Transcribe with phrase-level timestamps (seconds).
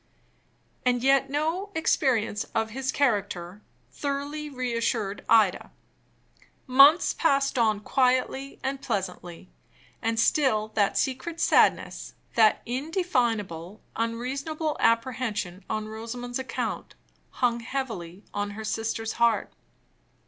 [0.83, 3.61] And yet no experience of his character
[3.91, 5.69] thoroughly re assured Ida.
[6.65, 9.47] Months passed on quietly and pleasantly;
[10.01, 16.95] and still that secret sadness, that indefinable, unreasonable apprehension on Rosamond's account,
[17.29, 19.53] hung heavily on her sister's heart.